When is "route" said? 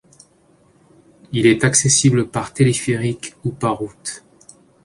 3.77-4.23